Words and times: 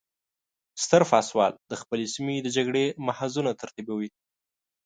ستر 0.83 1.01
پاسوال 1.11 1.53
د 1.71 1.73
خپلې 1.81 2.05
سیمې 2.13 2.35
د 2.41 2.47
جګړې 2.57 2.85
محاذونه 3.07 3.51
ترتیبوي. 3.61 4.09